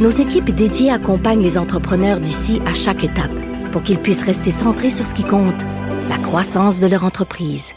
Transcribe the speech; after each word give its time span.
nos 0.00 0.10
équipes 0.10 0.50
dédiées 0.50 0.90
accompagnent 0.90 1.42
les 1.42 1.58
entrepreneurs 1.58 2.20
d'ici 2.20 2.60
à 2.66 2.72
chaque 2.74 3.04
étape 3.04 3.30
pour 3.70 3.82
qu'ils 3.82 3.98
puissent 3.98 4.24
rester 4.24 4.50
centrés 4.50 4.90
sur 4.90 5.04
ce 5.06 5.14
qui 5.14 5.24
compte, 5.24 5.62
la 6.08 6.18
croissance 6.18 6.80
de 6.80 6.86
leur 6.86 7.04
entreprise. 7.04 7.72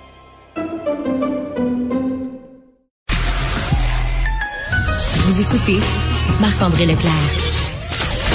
Vous 5.25 5.41
écoutez 5.41 5.79
Marc-André 6.39 6.85
Leclerc. 6.85 7.11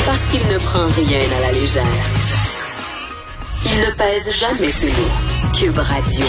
Parce 0.07 0.25
qu'il 0.27 0.47
ne 0.53 0.59
prend 0.59 0.87
rien 0.87 1.21
à 1.37 1.41
la 1.41 1.53
légère. 1.53 1.83
Il 3.67 3.81
ne 3.81 3.91
pèse 3.97 4.33
jamais 4.39 4.71
ses 4.71 4.89
mots. 4.89 5.53
Cube 5.53 5.79
Radio. 5.79 6.25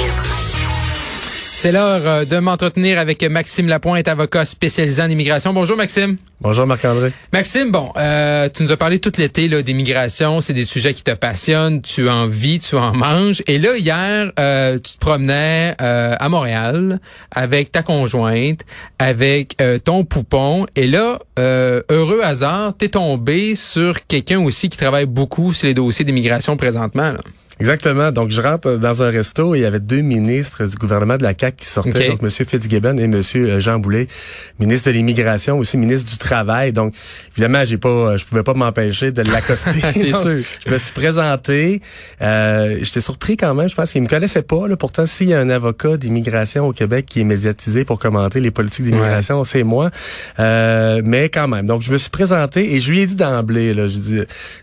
C'est 1.51 1.71
l'heure 1.71 2.01
euh, 2.05 2.25
de 2.25 2.37
m'entretenir 2.37 2.99
avec 2.99 3.21
Maxime 3.23 3.67
Lapointe, 3.67 4.07
avocat 4.07 4.45
spécialisé 4.45 5.01
en 5.01 5.09
immigration. 5.09 5.51
Bonjour 5.51 5.75
Maxime. 5.75 6.15
Bonjour 6.39 6.65
Marc-André. 6.65 7.11
Maxime, 7.33 7.71
bon, 7.71 7.91
euh, 7.97 8.47
tu 8.47 8.63
nous 8.63 8.71
as 8.71 8.77
parlé 8.77 8.99
tout 8.99 9.11
l'été 9.17 9.49
là, 9.49 9.61
d'immigration, 9.61 10.39
c'est 10.39 10.53
des 10.53 10.63
sujets 10.63 10.93
qui 10.93 11.03
te 11.03 11.11
passionnent, 11.11 11.81
tu 11.81 12.07
en 12.09 12.27
vis, 12.27 12.59
tu 12.59 12.75
en 12.75 12.93
manges. 12.93 13.43
Et 13.47 13.59
là, 13.59 13.75
hier, 13.75 14.31
euh, 14.39 14.77
tu 14.77 14.93
te 14.93 14.99
promenais 14.99 15.75
à 15.79 16.29
Montréal 16.29 17.01
avec 17.31 17.71
ta 17.71 17.83
conjointe, 17.83 18.61
avec 18.97 19.57
ton 19.83 20.05
poupon. 20.05 20.65
Et 20.75 20.87
là, 20.87 21.19
heureux 21.37 22.21
hasard, 22.23 22.73
t'es 22.77 22.89
tombé 22.89 23.55
sur 23.55 24.05
quelqu'un 24.07 24.39
aussi 24.39 24.69
qui 24.69 24.77
travaille 24.77 25.07
beaucoup 25.07 25.51
sur 25.51 25.67
les 25.67 25.73
dossiers 25.73 26.05
d'immigration 26.05 26.55
présentement. 26.55 27.11
Là. 27.11 27.19
Exactement. 27.59 28.11
Donc, 28.11 28.29
je 28.29 28.41
rentre 28.41 28.77
dans 28.77 29.03
un 29.03 29.09
resto 29.09 29.53
et 29.53 29.59
il 29.59 29.61
y 29.61 29.65
avait 29.65 29.81
deux 29.81 29.99
ministres 29.99 30.65
du 30.65 30.77
gouvernement 30.77 31.17
de 31.17 31.23
la 31.23 31.33
CAQ 31.37 31.57
qui 31.57 31.65
sortaient, 31.65 32.09
donc 32.09 32.23
M. 32.23 32.29
Fitzgibbon 32.29 32.97
et 32.97 33.03
M. 33.03 33.21
Jean 33.59 33.79
Boulet, 33.79 34.07
ministre 34.59 34.87
de 34.87 34.93
l'Immigration, 34.93 35.59
aussi 35.59 35.77
ministre 35.77 36.09
du 36.09 36.17
Travail. 36.17 36.71
Donc, 36.71 36.93
évidemment, 37.33 37.65
j'ai 37.65 37.77
pas, 37.77 38.15
je 38.15 38.23
pouvais 38.23 38.43
pas 38.43 38.53
m'empêcher 38.53 39.11
de 39.11 39.21
l'accoster. 39.23 39.81
C'est 39.93 40.13
sûr. 40.13 40.37
Je 40.65 40.71
me 40.71 40.77
suis 40.77 40.93
présenté. 40.93 41.81
Euh, 42.21 42.77
J'étais 42.81 43.01
surpris 43.01 43.35
quand 43.35 43.53
même. 43.53 43.67
Je 43.67 43.75
pense 43.75 43.91
qu'il 43.91 44.01
me 44.01 44.07
connaissait 44.07 44.41
pas. 44.41 44.67
Là. 44.67 44.77
Pourtant, 44.77 45.05
s'il 45.05 45.27
y 45.27 45.33
a 45.33 45.39
un 45.39 45.49
avocat 45.49 45.97
d'immigration 45.97 46.65
au 46.65 46.71
Québec 46.71 47.05
qui 47.07 47.21
est 47.21 47.25
médiatisé 47.25 47.83
pour 47.83 47.99
commenter 47.99 48.39
les 48.39 48.51
politiques 48.51 48.85
d'immigration, 48.85 49.43
c'est 49.43 49.63
moi. 49.63 49.89
Euh, 50.39 51.01
mais 51.03 51.27
quand 51.27 51.49
même. 51.49 51.65
Donc, 51.65 51.81
je 51.81 51.91
me 51.91 51.97
suis 51.97 52.09
présenté 52.09 52.73
et 52.73 52.79
je 52.79 52.91
lui 52.91 53.01
ai 53.01 53.05
dit 53.05 53.15
d'emblée, 53.15 53.73
là, 53.73 53.87
je 53.87 53.97
dis, 53.97 54.19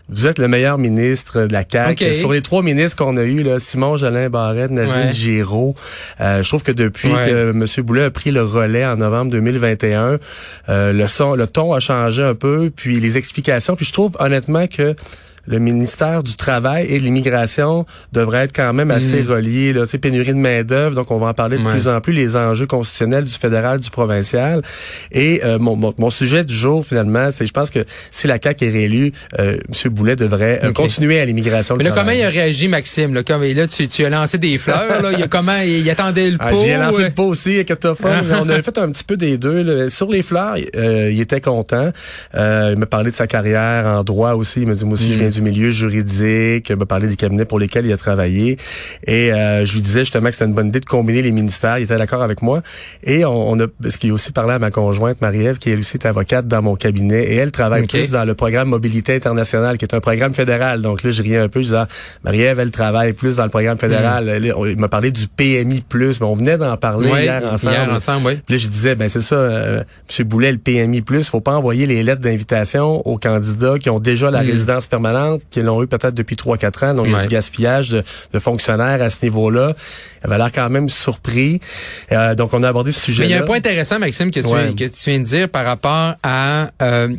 vous 0.09 0.25
êtes 0.25 0.39
le 0.39 0.47
meilleur 0.47 0.79
ministre 0.79 1.45
de 1.45 1.53
la 1.53 1.63
CAQ. 1.69 2.13
Sur 2.15 2.31
les 2.31 2.41
trois 2.41 2.63
ministres 2.63 2.86
qu'on 2.95 3.17
a 3.17 3.23
eu, 3.23 3.43
là, 3.43 3.59
Simon 3.59 3.97
Jolin 3.97 4.29
Barrette, 4.29 4.71
Nadine 4.71 5.13
Giraud. 5.13 5.75
Euh, 6.21 6.43
je 6.43 6.47
trouve 6.47 6.63
que 6.63 6.71
depuis 6.71 7.09
que 7.09 7.51
M. 7.51 7.65
Boulet 7.85 8.05
a 8.05 8.11
pris 8.11 8.31
le 8.31 8.43
relais 8.43 8.85
en 8.85 8.97
novembre 8.97 9.31
2021, 9.31 10.19
euh, 10.69 10.93
le 10.93 11.07
son, 11.07 11.35
le 11.35 11.47
ton 11.47 11.73
a 11.73 11.79
changé 11.79 12.23
un 12.23 12.35
peu, 12.35 12.71
puis 12.75 12.99
les 12.99 13.17
explications. 13.17 13.75
Puis 13.75 13.85
je 13.85 13.93
trouve 13.93 14.15
honnêtement 14.19 14.67
que 14.67 14.95
le 15.47 15.59
ministère 15.59 16.23
du 16.23 16.35
Travail 16.35 16.87
et 16.89 16.99
de 16.99 17.03
l'Immigration 17.03 17.85
devrait 18.11 18.43
être 18.43 18.55
quand 18.55 18.73
même 18.73 18.91
assez 18.91 19.23
mm. 19.23 19.31
relié. 19.31 19.73
Là, 19.73 19.85
pénurie 20.01 20.33
de 20.33 20.37
main-d'œuvre, 20.37 20.95
donc 20.95 21.09
on 21.11 21.17
va 21.17 21.27
en 21.27 21.33
parler 21.33 21.57
de 21.57 21.63
plus 21.63 21.87
en 21.87 21.99
plus, 22.01 22.13
les 22.13 22.35
enjeux 22.35 22.67
constitutionnels 22.67 23.25
du 23.25 23.33
fédéral, 23.33 23.79
du 23.79 23.89
provincial. 23.89 24.61
Et 25.11 25.41
euh, 25.43 25.57
mon, 25.59 25.75
mon, 25.75 26.09
sujet 26.09 26.43
du 26.43 26.53
jour, 26.53 26.85
finalement, 26.85 27.31
c'est 27.31 27.45
je 27.47 27.53
pense 27.53 27.69
que 27.69 27.79
si 28.11 28.27
la 28.27 28.37
CAQ 28.41 28.65
est 28.65 28.69
réélue, 28.69 29.11
euh, 29.39 29.57
M. 29.85 29.91
Boulet 29.91 30.15
devrait 30.15 30.61
euh, 30.63 30.71
continuer 30.71 31.19
à 31.19 31.25
l'immigration. 31.25 31.75
Mais 31.77 31.83
là, 31.83 31.91
comment 31.91 32.11
il 32.11 32.21
a 32.23 32.29
réagi, 32.29 32.67
Maxime? 32.67 33.13
Là, 33.13 33.23
comme, 33.23 33.43
là 33.43 33.67
tu, 33.67 33.87
tu 33.87 34.05
as 34.05 34.09
lancé 34.09 34.37
des 34.37 34.57
fleurs. 34.57 35.01
là, 35.01 35.11
il 35.11 35.23
a 35.23 35.27
comment 35.27 35.57
il, 35.65 35.89
attendait 35.89 36.31
le 36.31 36.37
ah, 36.39 36.49
pot? 36.49 36.63
J'ai 36.63 36.75
lancé 36.75 37.03
le 37.03 37.09
pot 37.11 37.25
aussi, 37.25 37.63
Ketofon. 37.65 38.09
on 38.41 38.49
a 38.49 38.61
fait 38.61 38.77
un 38.77 38.91
petit 38.91 39.03
peu 39.03 39.17
des 39.17 39.37
deux. 39.37 39.89
Sur 39.89 40.11
les 40.11 40.23
fleurs, 40.23 40.55
euh, 40.75 41.09
il 41.11 41.19
était 41.19 41.41
content. 41.41 41.91
il 42.33 42.75
m'a 42.77 42.85
parlé 42.85 43.11
de 43.11 43.15
sa 43.15 43.27
carrière 43.27 43.87
en 43.87 44.03
droit 44.03 44.33
aussi. 44.33 44.61
Il 44.61 44.67
m'a 44.67 44.73
dit, 44.73 44.85
moi 44.85 44.93
aussi, 44.93 45.13
je 45.13 45.17
viens 45.17 45.29
mm 45.29 45.36
du 45.37 45.43
milieu 45.43 45.69
juridique, 45.69 46.71
me 46.71 46.85
parler 46.85 47.07
des 47.07 47.15
cabinets 47.15 47.45
pour 47.45 47.59
lesquels 47.59 47.85
il 47.85 47.93
a 47.93 47.97
travaillé. 47.97 48.57
Et 49.05 49.31
euh, 49.31 49.65
je 49.65 49.73
lui 49.73 49.81
disais 49.81 50.01
justement 50.01 50.29
que 50.29 50.33
c'était 50.33 50.45
une 50.45 50.53
bonne 50.53 50.69
idée 50.69 50.79
de 50.79 50.85
combiner 50.85 51.21
les 51.21 51.31
ministères. 51.31 51.77
Il 51.77 51.83
était 51.83 51.97
d'accord 51.97 52.23
avec 52.23 52.41
moi. 52.41 52.61
Et 53.03 53.23
on, 53.25 53.59
a, 53.59 53.67
parce 53.81 53.97
qu'il 53.97 54.11
a 54.11 54.13
aussi 54.13 54.31
parlé 54.31 54.53
à 54.53 54.59
ma 54.59 54.71
conjointe, 54.71 55.21
Marie-Ève, 55.21 55.57
qui 55.57 55.69
est 55.69 55.77
aussi 55.77 55.97
avocate 56.05 56.47
dans 56.47 56.61
mon 56.61 56.75
cabinet. 56.75 57.23
Et 57.23 57.35
elle 57.35 57.51
travaille 57.51 57.85
plus 57.85 58.11
dans 58.11 58.25
le 58.25 58.33
programme 58.33 58.69
Mobilité 58.69 59.15
internationale, 59.15 59.77
qui 59.77 59.85
est 59.85 59.93
un 59.93 59.99
programme 59.99 60.33
fédéral. 60.33 60.81
Donc 60.81 61.03
là, 61.03 61.11
je 61.11 61.21
riais 61.21 61.37
un 61.37 61.49
peu. 61.49 61.59
Je 61.59 61.65
disais, 61.65 61.77
ah, 61.77 61.87
Marie-Ève, 62.23 62.59
elle 62.59 62.71
travaille 62.71 63.13
plus 63.13 63.37
dans 63.37 63.43
le 63.43 63.49
programme 63.49 63.77
fédéral. 63.77 64.25
Mm. 64.25 64.69
il 64.69 64.77
m'a 64.77 64.87
parlé 64.89 65.11
du 65.11 65.27
PMI+. 65.27 65.83
Mais 65.93 66.21
on 66.21 66.35
venait 66.35 66.57
d'en 66.57 66.77
parler 66.77 67.09
hier 67.09 67.43
ensemble. 67.51 67.73
Hier 67.75 67.93
ensemble, 67.93 68.35
Puis 68.45 68.55
là, 68.55 68.57
je 68.57 68.67
disais, 68.67 68.95
ben 68.95 69.07
c'est 69.07 69.21
ça, 69.21 69.35
euh, 69.35 69.83
M. 70.17 70.25
Boulet, 70.25 70.51
le 70.51 70.57
PMI+, 70.57 71.03
faut 71.23 71.41
pas 71.41 71.55
envoyer 71.55 71.85
les 71.85 72.01
lettres 72.03 72.21
d'invitation 72.21 73.05
aux 73.07 73.17
candidats 73.17 73.77
qui 73.79 73.89
ont 73.89 73.99
déjà 73.99 74.31
la 74.31 74.43
mm. 74.43 74.47
résidence 74.47 74.87
permanente, 74.87 75.26
qui 75.49 75.61
l'ont 75.61 75.83
eu 75.83 75.87
peut-être 75.87 76.13
depuis 76.13 76.35
3-4 76.35 76.85
ans. 76.85 76.93
Donc, 76.93 77.07
il 77.07 77.11
y 77.11 77.15
a 77.15 77.21
du 77.21 77.27
gaspillage 77.27 77.89
de, 77.89 78.39
fonctionnaires 78.39 79.01
à 79.01 79.09
ce 79.09 79.25
niveau-là. 79.25 79.73
Elle 80.21 80.31
avait 80.31 80.37
l'air 80.37 80.51
quand 80.51 80.69
même 80.69 80.89
surpris. 80.89 81.59
Euh, 82.11 82.35
donc, 82.35 82.53
on 82.53 82.63
a 82.63 82.69
abordé 82.69 82.91
ce 82.91 82.99
sujet-là. 83.01 83.27
Mais 83.27 83.33
il 83.33 83.35
y 83.35 83.39
a 83.39 83.43
un 83.43 83.45
point 83.45 83.57
intéressant, 83.57 83.99
Maxime, 83.99 84.31
que 84.31 84.39
tu, 84.39 84.75
que 84.75 84.83
tu 84.85 85.09
viens 85.09 85.19
de 85.19 85.23
dire 85.23 85.49
par 85.49 85.65
rapport 85.65 86.15
à... 86.23 86.71
Euh, 86.81 87.15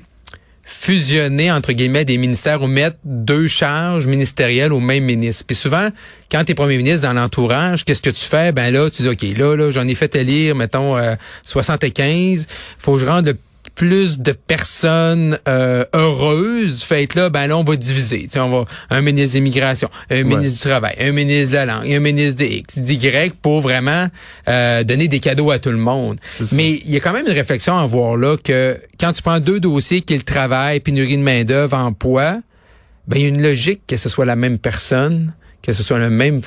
fusionner 0.71 1.51
entre 1.51 1.73
guillemets 1.73 2.05
des 2.05 2.19
ministères 2.19 2.61
ou 2.61 2.67
mettre 2.67 2.99
deux 3.03 3.49
charges 3.49 4.07
ministérielles 4.07 4.71
au 4.71 4.81
même 4.81 5.03
ministre. 5.03 5.45
Puis 5.47 5.57
souvent, 5.57 5.89
quand 6.31 6.45
tu 6.45 6.53
es 6.53 6.55
premier 6.55 6.77
ministre 6.77 7.09
dans 7.09 7.15
l'entourage, 7.15 7.87
qu'est-ce 7.87 8.03
que 8.03 8.11
tu 8.11 8.27
fais? 8.27 8.53
Ben 8.53 8.71
là, 8.71 8.91
tu 8.91 9.01
dis 9.01 9.09
OK, 9.09 9.23
là 9.39 9.57
là, 9.57 9.71
j'en 9.71 9.89
ai 9.89 9.95
fait 9.95 10.15
élire 10.15 10.55
mettons 10.55 10.95
euh, 10.99 11.15
75, 11.47 12.47
faut 12.79 12.93
que 12.93 12.99
je 12.99 13.07
rende 13.07 13.25
le 13.25 13.39
plus 13.79 14.19
de 14.19 14.33
personnes 14.33 15.39
euh, 15.47 15.85
heureuses, 15.95 16.83
faites 16.83 17.15
là, 17.15 17.31
ben 17.31 17.47
là, 17.47 17.57
on 17.57 17.63
va 17.63 17.77
diviser. 17.77 18.27
T'sais, 18.27 18.41
on 18.41 18.51
va 18.51 18.65
un 18.91 19.01
ministre 19.03 19.37
d'immigration, 19.37 19.89
un 20.11 20.25
ministre 20.25 20.65
du 20.65 20.69
travail, 20.69 20.97
un 20.99 21.13
ministre 21.13 21.53
de 21.53 21.57
la 21.59 21.67
langue, 21.67 21.93
un 21.93 22.01
ministre 22.01 22.41
de 22.41 22.45
X, 22.45 22.79
d'Y 22.81 22.99
pour 23.41 23.61
vraiment 23.61 24.09
euh, 24.49 24.83
donner 24.83 25.07
des 25.07 25.21
cadeaux 25.21 25.53
à 25.53 25.61
tout 25.61 25.71
le 25.71 25.77
monde. 25.77 26.19
Mais 26.51 26.73
il 26.73 26.91
y 26.91 26.97
a 26.97 27.01
quand 27.01 27.13
même 27.13 27.27
une 27.27 27.33
réflexion 27.33 27.79
à 27.79 27.87
voir 27.87 28.17
là 28.17 28.37
que 28.37 28.77
quand 28.99 29.13
tu 29.13 29.23
prends 29.23 29.39
deux 29.39 29.61
dossiers 29.61 30.03
qui 30.03 30.15
est 30.15 30.19
le 30.19 30.25
travail, 30.25 30.81
pénurie 30.81 31.17
de 31.17 31.23
main-d'œuvre, 31.23 31.77
emploi, 31.77 32.41
ben 33.07 33.17
il 33.17 33.23
y 33.23 33.25
a 33.27 33.29
une 33.29 33.43
logique 33.43 33.83
que 33.87 33.97
ce 33.97 34.09
soit 34.09 34.25
la 34.25 34.35
même 34.35 34.59
personne 34.59 35.35
que 35.63 35.73
ce 35.73 35.83
soit 35.83 35.99
le 35.99 36.11
même. 36.11 36.41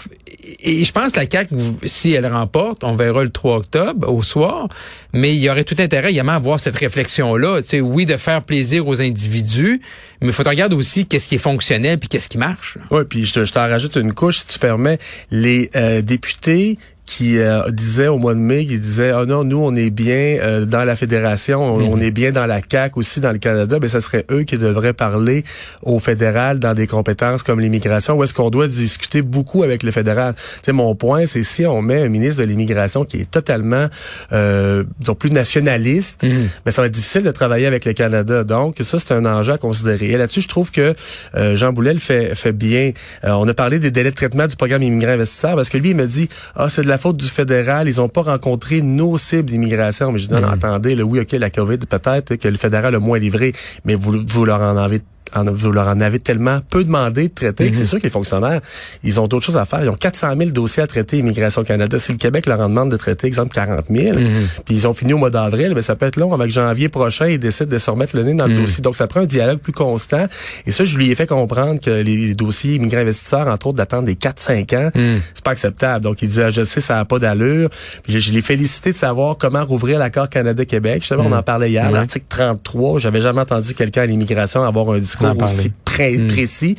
Et 0.60 0.84
je 0.84 0.92
pense 0.92 1.12
que 1.12 1.20
la 1.20 1.30
CAQ, 1.30 1.56
si 1.86 2.12
elle 2.12 2.26
remporte, 2.26 2.84
on 2.84 2.96
verra 2.96 3.24
le 3.24 3.30
3 3.30 3.58
octobre 3.58 4.12
au 4.12 4.24
soir, 4.24 4.70
mais 5.14 5.36
il 5.36 5.42
y 5.42 5.50
aurait 5.50 5.64
tout 5.64 5.76
intérêt 5.80 6.12
également 6.12 6.32
à 6.32 6.36
avoir 6.36 6.60
cette 6.60 6.78
réflexion-là. 6.78 7.62
Tu 7.62 7.68
sais, 7.68 7.82
oui, 7.82 8.06
de 8.06 8.18
faire 8.18 8.42
plaisir 8.42 8.88
aux 8.88 9.02
individus, 9.02 9.82
mais 10.22 10.28
il 10.28 10.34
faut 10.34 10.44
regarder 10.44 10.76
aussi 10.76 11.06
qu'est-ce 11.06 11.28
qui 11.28 11.36
est 11.36 11.40
fonctionnel 11.40 12.00
puis 12.00 12.10
qu'est-ce 12.10 12.30
qui 12.30 12.38
marche. 12.38 12.78
Oui, 12.90 13.04
puis 13.08 13.26
je, 13.26 13.52
t'en 13.52 13.62
rajoute 13.62 13.96
une 13.98 14.14
couche, 14.14 14.40
si 14.40 14.48
tu 14.48 14.60
permets. 14.60 14.98
Les 15.30 15.70
euh, 15.76 16.02
députés 16.02 16.78
qui 17.12 17.40
euh, 17.40 17.70
disait 17.72 18.08
au 18.08 18.18
mois 18.18 18.34
de 18.34 18.40
mai, 18.40 18.66
qui 18.66 18.80
disait 18.80 19.12
oh 19.12 19.26
non, 19.26 19.44
nous 19.44 19.58
on 19.58 19.76
est 19.76 19.90
bien 19.90 20.38
euh, 20.40 20.64
dans 20.66 20.86
la 20.86 20.96
fédération, 20.96 21.62
on, 21.62 21.98
mhm. 21.98 22.04
est 22.04 22.12
bien 22.12 22.32
dans 22.32 22.46
la 22.46 22.62
CAC 22.62 22.96
aussi 22.96 23.20
dans 23.20 23.34
le 23.34 23.38
Canada, 23.38 23.76
mais 23.76 23.80
ben, 23.82 23.90
ça 23.90 24.00
serait 24.00 24.26
eux 24.32 24.44
qui 24.44 24.58
devraient 24.58 24.94
parler 24.94 25.44
au 25.84 26.00
fédéral 26.00 26.60
dans 26.60 26.74
des 26.74 26.88
compétences 26.88 27.44
comme 27.44 27.60
l'immigration, 27.60 28.18
où 28.18 28.24
est-ce 28.24 28.34
qu'on 28.34 28.50
doit 28.50 28.69
discuter 28.69 29.22
beaucoup 29.22 29.63
avec 29.63 29.84
le 29.84 29.92
fédéral. 29.92 30.36
C'est 30.63 30.72
mon 30.72 30.96
point, 30.96 31.25
c'est 31.25 31.44
si 31.44 31.66
on 31.66 31.81
met 31.81 32.02
un 32.02 32.08
ministre 32.08 32.42
de 32.44 32.48
l'immigration 32.48 33.04
qui 33.04 33.18
est 33.18 33.30
totalement 33.30 33.88
euh, 34.31 34.86
disons 35.02 35.16
plus 35.16 35.31
nationaliste, 35.31 36.24
mhm. 36.24 36.48
ben, 36.64 36.72
ça 36.72 36.81
va 36.81 36.88
être 36.88 36.94
difficile 36.94 37.24
de 37.24 37.31
travailler 37.31 37.66
avec 37.66 37.84
le 37.84 37.92
Canada. 37.92 38.46
Donc 38.46 38.78
ça 38.84 39.00
c'est 39.00 39.14
un 39.14 39.25
enjeu 39.25 39.52
à 39.52 39.57
considérer. 39.57 40.12
Et 40.12 40.18
là-dessus, 40.18 40.42
je 40.42 40.48
trouve 40.48 40.72
que 40.72 40.96
euh, 41.36 41.57
Jean 41.57 41.74
Boulet 41.74 41.94
le 41.94 42.00
fait 42.00 42.36
fait 42.36 42.54
bien. 42.54 42.94
on 43.24 43.50
a 43.50 43.54
parlé 43.54 43.80
des 43.80 43.92
délais 43.92 44.12
de 44.12 44.16
traitement 44.16 44.48
du 44.48 44.56
programme 44.56 44.81
immigrant 44.84 45.12
investisseur 45.12 45.57
parce 45.57 45.68
que 45.68 45.78
lui 45.78 45.90
il 45.90 45.98
me 45.98 46.07
dit 46.07 46.30
ah 46.56 46.69
c'est 46.69 46.84
de 46.84 46.88
la 46.88 47.00
faute 47.01 47.18
du 47.18 47.27
fédéral, 47.27 47.88
ils 47.88 48.00
ont 48.00 48.07
pas 48.07 48.21
rencontré 48.21 48.81
nos 48.81 49.18
cibles 49.18 49.50
d'immigration. 49.50 50.12
Mais 50.12 50.19
je 50.19 50.27
dis, 50.27 50.33
non, 50.33 50.42
mm. 50.42 50.53
attendez, 50.53 50.95
le 50.95 51.03
oui, 51.03 51.19
OK, 51.19 51.31
la 51.33 51.50
COVID, 51.50 51.80
peut-être 51.80 52.36
que 52.36 52.48
le 52.48 52.57
fédéral 52.57 52.95
a 52.95 53.00
moins 53.00 53.18
livré, 53.18 53.53
mais 53.86 53.95
vous, 53.95 54.24
vous 54.25 54.45
leur 54.45 54.62
en 54.62 54.77
avez 54.77 55.01
en, 55.36 55.44
vous 55.45 55.72
leur 55.72 55.88
en 55.88 56.00
avez 56.00 56.19
tellement 56.19 56.60
peu 56.69 56.83
demandé 56.83 57.28
de 57.30 57.33
traiter 57.33 57.69
que 57.69 57.75
c'est 57.75 57.81
Mhm. 57.81 57.88
sûr 57.88 57.98
que 58.00 58.04
les 58.04 58.10
fonctionnaires, 58.10 58.62
ils 59.04 59.19
ont 59.19 59.28
d'autres 59.28 59.45
choses 59.45 59.57
à 59.57 59.66
faire. 59.66 59.81
Ils 59.83 59.89
ont 59.89 59.95
400 59.95 60.36
000 60.38 60.51
dossiers 60.51 60.83
à 60.83 60.88
traiter 60.88 61.18
Immigration 61.18 61.63
Canada. 61.63 62.00
Si 62.00 62.12
le 62.12 62.18
Québec 62.18 62.45
leur 62.48 62.60
en 62.60 62.69
demande 62.69 62.92
de 62.92 62.98
traiter, 62.98 63.28
exemple, 63.28 63.54
40 63.54 63.86
000, 63.89 64.18
Mhm. 64.18 64.25
puis 64.66 64.75
ils 64.75 64.88
ont 64.88 64.94
fini 64.94 65.13
au 65.13 65.18
mois 65.18 65.30
d'avril, 65.30 65.74
ben, 65.74 65.81
ça 65.81 65.95
peut 65.95 66.06
être 66.06 66.18
long. 66.18 66.33
Avec 66.33 66.51
janvier 66.51 66.89
prochain, 66.89 67.28
ils 67.28 67.39
décident 67.39 67.69
de 67.69 67.78
se 67.78 67.89
remettre 67.89 68.16
le 68.16 68.24
nez 68.24 68.33
dans 68.33 68.48
le 68.48 68.54
Mhm. 68.56 68.62
dossier. 68.62 68.81
Donc, 68.81 68.95
ça 68.95 69.07
prend 69.07 69.22
un 69.22 69.25
dialogue 69.25 69.60
plus 69.60 69.72
constant. 69.74 70.25
Et 70.66 70.72
ça, 70.72 70.86
je 70.86 70.98
lui 70.98 71.12
ai 71.12 71.16
fait 71.16 71.28
comprendre 71.28 71.80
que 71.80 71.89
les, 71.89 72.18
les 72.18 72.33
dossiers 72.36 72.75
immigrants 72.75 73.01
investisseurs, 73.01 73.48
entre 73.48 73.68
autres, 73.68 73.78
d'attendre 73.78 74.04
des 74.06 74.16
4-5 74.16 74.74
ans, 74.74 74.92
c'est 75.33 75.44
pas 75.44 75.51
acceptable. 75.51 76.04
Donc, 76.04 76.22
il 76.22 76.28
disait, 76.28 76.44
ah, 76.45 76.50
je 76.50 76.63
sais, 76.63 76.81
ça 76.81 76.95
n'a 76.95 77.06
pas 77.06 77.19
d'allure. 77.19 77.69
Je, 78.07 78.19
je 78.19 78.31
l'ai 78.31 78.42
félicité 78.42 78.92
de 78.92 78.98
savoir 78.98 79.38
comment 79.38 79.63
rouvrir 79.66 80.00
l'accord 80.00 80.30
Canada-Québec. 80.30 81.01
Justement, 81.01 81.24
on 81.28 81.31
en 81.31 81.44
parlait 81.44 81.69
hier. 81.69 81.89
L'article 81.92 82.25
33, 82.30 83.00
j'avais 83.00 83.22
jamais 83.22 83.42
entendu 83.42 83.74
quelqu'un 83.74 84.01
à 84.01 84.06
l'immigration 84.06 84.63
avoir 84.63 84.89
un 84.89 84.98
discours 85.00 85.20
En 85.23 85.35
parler. 85.35 85.71
Aussi 85.92 86.18
pré- 86.18 86.18
précis. 86.28 86.76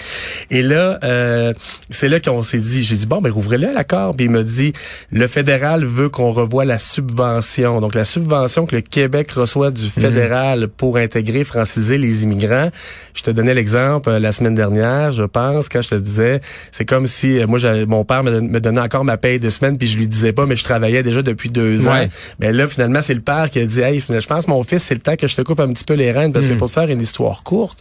Et 0.50 0.62
là, 0.62 0.98
euh, 1.04 1.52
c'est 1.90 2.08
là 2.08 2.20
qu'on 2.20 2.42
s'est 2.42 2.58
dit, 2.58 2.82
j'ai 2.82 2.96
dit, 2.96 3.06
bon, 3.06 3.20
ben 3.20 3.30
rouvrez-le 3.32 3.72
l'accord. 3.72 4.14
Puis 4.16 4.26
il 4.26 4.30
me 4.30 4.42
dit, 4.42 4.72
le 5.10 5.26
fédéral 5.26 5.84
veut 5.84 6.08
qu'on 6.08 6.32
revoie 6.32 6.64
la 6.64 6.78
subvention. 6.78 7.80
Donc, 7.80 7.94
la 7.94 8.04
subvention 8.04 8.66
que 8.66 8.76
le 8.76 8.82
Québec 8.82 9.30
reçoit 9.32 9.70
du 9.70 9.88
fédéral 9.88 10.68
pour 10.68 10.96
intégrer, 10.96 11.44
franciser 11.44 11.98
les 11.98 12.24
immigrants. 12.24 12.70
Je 13.14 13.22
te 13.22 13.30
donnais 13.30 13.54
l'exemple 13.54 14.08
euh, 14.10 14.18
la 14.18 14.32
semaine 14.32 14.54
dernière, 14.54 15.12
je 15.12 15.24
pense, 15.24 15.68
quand 15.68 15.82
je 15.82 15.90
te 15.90 15.94
disais, 15.96 16.40
c'est 16.70 16.84
comme 16.84 17.06
si, 17.06 17.38
euh, 17.38 17.46
moi, 17.46 17.58
mon 17.86 18.04
père 18.04 18.22
me, 18.24 18.30
don- 18.40 18.46
me 18.48 18.60
donnait 18.60 18.80
encore 18.80 19.04
ma 19.04 19.16
paye 19.16 19.38
de 19.38 19.50
semaine, 19.50 19.76
puis 19.78 19.86
je 19.86 19.96
lui 19.98 20.06
disais 20.06 20.32
pas, 20.32 20.46
mais 20.46 20.56
je 20.56 20.64
travaillais 20.64 21.02
déjà 21.02 21.22
depuis 21.22 21.50
deux 21.50 21.86
ans. 21.86 21.92
Ouais. 21.92 22.08
Mais 22.40 22.52
là, 22.52 22.66
finalement, 22.66 23.02
c'est 23.02 23.14
le 23.14 23.20
père 23.20 23.50
qui 23.50 23.58
a 23.60 23.66
dit, 23.66 23.80
hey, 23.80 24.00
je 24.00 24.26
pense, 24.26 24.48
mon 24.48 24.62
fils, 24.62 24.82
c'est 24.82 24.94
le 24.94 25.00
temps 25.00 25.16
que 25.16 25.26
je 25.26 25.36
te 25.36 25.42
coupe 25.42 25.60
un 25.60 25.72
petit 25.72 25.84
peu 25.84 25.94
les 25.94 26.12
rênes, 26.12 26.32
parce 26.32 26.46
que 26.46 26.54
pour 26.54 26.68
te 26.68 26.74
faire 26.74 26.88
une 26.88 27.00
histoire 27.00 27.42
courte, 27.42 27.78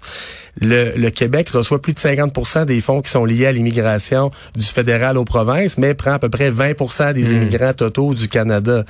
le, 0.60 0.92
le 0.98 1.10
Québec 1.22 1.50
reçoit 1.50 1.80
plus 1.80 1.94
de 1.94 2.00
50% 2.00 2.66
des 2.66 2.82
fonds 2.82 3.00
qui 3.04 3.12
sont 3.12 3.26
liés 3.26 3.46
à 3.46 3.52
l'immigration 3.52 4.32
du 4.56 4.66
fédéral 4.66 5.20
aux 5.20 5.24
provinces, 5.24 5.78
mais 5.78 5.94
prend 5.94 6.14
à 6.14 6.18
peu 6.18 6.30
près 6.30 6.50
20% 6.50 7.14
des 7.14 7.34
immigrants 7.34 7.74
totaux 7.74 8.16
du 8.16 8.28
Canada. 8.28 8.86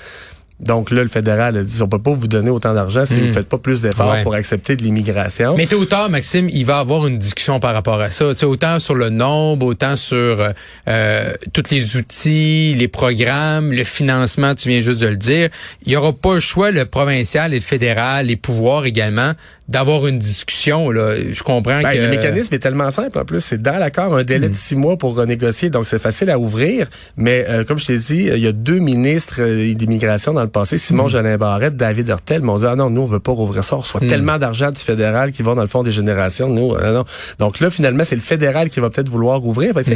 Donc 0.61 0.91
là, 0.91 1.01
le 1.03 1.09
fédéral 1.09 1.57
a 1.57 1.63
dit, 1.63 1.81
on 1.81 1.87
peut 1.87 1.97
pas 2.01 2.11
vous 2.13 2.27
donner 2.27 2.51
autant 2.51 2.73
d'argent 2.73 3.03
si 3.03 3.19
vous 3.19 3.33
faites 3.33 3.49
pas 3.49 3.57
plus 3.57 3.81
d'efforts 3.81 4.11
Ouais. 4.11 4.23
pour 4.23 4.35
accepter 4.35 4.75
de 4.75 4.83
l'immigration. 4.83 5.55
Mais 5.57 5.65
tôt 5.65 5.77
ou 5.77 5.85
tard, 5.85 6.09
Maxime, 6.09 6.49
il 6.49 6.65
va 6.65 6.77
avoir 6.77 7.07
une 7.07 7.17
discussion 7.17 7.59
par 7.59 7.73
rapport 7.73 7.99
à 7.99 8.11
ça. 8.11 8.25
Tu 8.33 8.39
sais, 8.41 8.45
autant 8.45 8.79
sur 8.79 8.93
le 8.95 9.09
nombre, 9.09 9.65
autant 9.65 9.95
sur 9.97 10.15
euh, 10.17 10.51
euh, 10.87 11.33
tous 11.53 11.63
les 11.71 11.97
outils, 11.97 12.75
les 12.77 12.87
programmes, 12.87 13.71
le 13.71 13.83
financement, 13.83 14.53
tu 14.53 14.69
viens 14.69 14.81
juste 14.81 15.01
de 15.01 15.07
le 15.07 15.17
dire. 15.17 15.49
Il 15.85 15.91
y 15.91 15.95
aura 15.95 16.13
pas 16.13 16.35
le 16.35 16.39
choix, 16.39 16.69
le 16.71 16.85
provincial 16.85 17.53
et 17.53 17.57
le 17.57 17.61
fédéral, 17.63 18.27
les 18.27 18.35
pouvoirs 18.35 18.85
également, 18.85 19.33
d'avoir 19.67 20.05
une 20.05 20.19
discussion. 20.19 20.91
Là. 20.91 21.15
Je 21.31 21.43
comprends 21.43 21.81
Ben, 21.81 21.89
que... 21.91 21.97
Le 21.97 22.09
mécanisme 22.09 22.53
est 22.53 22.59
tellement 22.59 22.91
simple 22.91 23.17
en 23.17 23.25
plus. 23.25 23.39
C'est 23.39 23.61
dans 23.61 23.77
l'accord 23.79 24.15
un 24.15 24.23
délai 24.23 24.47
Mm. 24.47 24.51
de 24.51 24.55
six 24.55 24.75
mois 24.75 24.97
pour 24.97 25.15
renégocier, 25.15 25.69
donc 25.69 25.85
c'est 25.87 26.01
facile 26.01 26.29
à 26.29 26.37
ouvrir. 26.37 26.87
Mais 27.15 27.45
euh, 27.47 27.63
comme 27.63 27.77
je 27.79 27.85
t'ai 27.87 27.97
dit, 27.97 28.29
il 28.33 28.39
y 28.39 28.47
a 28.47 28.51
deux 28.51 28.79
ministres 28.79 29.37
euh, 29.39 29.73
d'immigration 29.73 30.33
dans 30.33 30.43
le 30.43 30.49
passé, 30.51 30.77
Simon 30.77 31.05
Mm. 31.05 31.09
Jolin 31.09 31.37
Barrette, 31.37 31.75
David 31.75 32.07
Hurtel, 32.09 32.41
m'ont 32.41 32.57
dit 32.57 32.65
ah 32.67 32.75
non, 32.75 32.89
nous 32.89 33.01
on 33.01 33.05
veut 33.05 33.19
pas 33.19 33.31
rouvrir 33.31 33.63
ça. 33.63 33.75
On 33.75 33.79
reçoit 33.79 34.01
Mm. 34.03 34.07
tellement 34.07 34.37
d'argent 34.37 34.71
du 34.71 34.79
fédéral 34.81 35.31
qui 35.31 35.41
va 35.43 35.55
dans 35.55 35.61
le 35.61 35.67
fond 35.67 35.83
des 35.83 35.91
générations. 35.91 36.49
Nous, 36.49 36.73
euh, 36.75 36.93
non. 36.93 37.05
Donc 37.39 37.59
là, 37.59 37.69
finalement, 37.69 38.03
c'est 38.03 38.15
le 38.15 38.21
fédéral 38.21 38.69
qui 38.69 38.79
va 38.79 38.89
peut-être 38.89 39.09
vouloir 39.09 39.39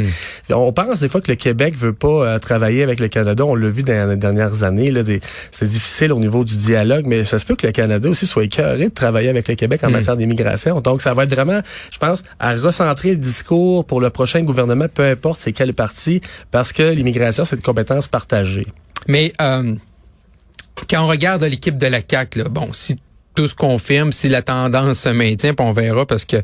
Mm. 0.00 0.54
On 0.54 0.72
pense 0.72 1.00
des 1.00 1.08
fois 1.08 1.20
que 1.20 1.30
le 1.30 1.36
Québec 1.36 1.76
veut 1.78 1.92
pas 1.92 2.08
euh, 2.08 2.38
travailler 2.38 2.82
avec 2.82 3.00
le 3.00 3.08
Canada. 3.08 3.44
On 3.44 3.54
l'a 3.54 3.68
vu 3.68 3.82
dans 3.82 4.10
les 4.10 4.16
dernières 4.16 4.62
années. 4.64 4.90
Là, 4.90 5.02
des, 5.02 5.20
c'est 5.52 5.68
difficile 5.68 6.12
au 6.12 6.18
niveau 6.18 6.44
du 6.44 6.56
dialogue, 6.56 7.04
mais 7.06 7.24
ça 7.24 7.38
se 7.38 7.44
peut 7.46 7.56
que 7.56 7.66
le 7.66 7.72
Canada 7.72 8.08
aussi 8.08 8.26
soit 8.26 8.44
écœuré 8.44 8.88
de 8.88 8.94
travailler 8.94 9.28
avec 9.28 9.48
le 9.48 9.54
Québec 9.54 9.82
en 9.84 9.90
matière 9.90 10.16
d'immigration. 10.16 10.80
Donc, 10.80 11.02
ça 11.02 11.14
va 11.14 11.24
être 11.24 11.34
vraiment, 11.34 11.60
je 11.90 11.98
pense, 11.98 12.22
à 12.40 12.54
recentrer 12.54 13.10
le 13.10 13.16
discours 13.16 13.84
pour 13.84 14.00
le 14.00 14.10
prochain 14.10 14.42
gouvernement, 14.42 14.86
peu 14.92 15.04
importe 15.04 15.40
c'est 15.40 15.52
quel 15.52 15.74
parti, 15.74 16.20
parce 16.50 16.72
que 16.72 16.82
l'immigration, 16.82 17.44
c'est 17.44 17.56
une 17.56 17.62
compétence 17.62 18.08
partagée. 18.08 18.66
Mais 19.08 19.32
euh, 19.40 19.74
quand 20.88 21.04
on 21.04 21.08
regarde 21.08 21.42
l'équipe 21.44 21.78
de 21.78 21.86
la 21.86 22.02
CAC, 22.02 22.38
bon, 22.48 22.72
si 22.72 22.96
tout 23.34 23.48
se 23.48 23.54
confirme, 23.54 24.12
si 24.12 24.28
la 24.28 24.40
tendance 24.40 25.00
se 25.00 25.10
maintient, 25.10 25.52
puis 25.52 25.66
on 25.66 25.72
verra 25.72 26.06
parce 26.06 26.24
que 26.24 26.38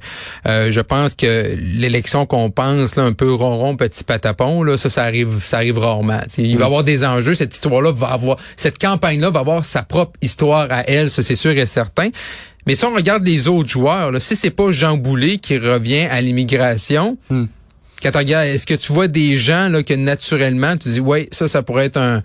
euh, 0.47 0.71
je 0.71 0.81
pense 0.81 1.15
que 1.15 1.57
l'élection 1.57 2.27
qu'on 2.27 2.51
pense 2.51 2.97
là, 2.97 3.05
un 3.05 3.15
peu 3.15 3.33
ronron 3.33 3.77
petit 3.77 4.05
patapon 4.05 4.63
là, 4.63 4.77
ça 4.77 4.91
ça 4.91 5.03
arrive 5.05 5.43
ça 5.43 5.57
arrive 5.57 5.79
rarement. 5.79 6.21
T'sais, 6.29 6.43
il 6.43 6.57
va 6.59 6.65
y 6.65 6.67
avoir 6.67 6.85
des 6.85 7.03
enjeux, 7.03 7.35
cette 7.35 7.55
histoire-là 7.55 7.93
va 7.93 8.09
avoir 8.09 8.37
cette 8.57 8.79
campagne-là 8.79 9.31
va 9.31 9.41
avoir 9.41 9.65
sa 9.65 9.83
propre 9.83 10.13
histoire 10.21 10.67
à 10.71 10.83
elle, 10.87 11.11
ça 11.11 11.23
c'est 11.23 11.35
sûr 11.35 11.53
et 11.53 11.65
certain. 11.67 12.11
Mais 12.67 12.75
si 12.75 12.85
on 12.85 12.93
regarde 12.95 13.27
les 13.27 13.49
autres 13.49 13.69
joueurs, 13.71 14.13
là, 14.13 14.21
si 14.21 14.37
c'est 14.37 14.51
pas 14.51 14.71
Jean 14.71 14.97
Boulet 14.97 15.39
qui 15.39 15.59
revient 15.59 16.07
à 16.11 16.21
l'immigration, 16.21 17.17
Hmm. 17.31 17.47
Quand 18.03 18.11
tu 18.11 18.19
regardes, 18.19 18.47
est-ce 18.49 18.67
que 18.67 18.75
tu 18.75 18.93
vois 18.93 19.09
des 19.09 19.37
gens 19.37 19.69
là 19.69 19.83
que 19.83 19.95
naturellement 19.95 20.77
tu 20.77 20.89
dis 20.89 21.01
ouais 21.01 21.29
ça 21.31 21.49
ça 21.49 21.63
pourrait 21.63 21.87
être 21.87 21.97
un, 21.99 22.23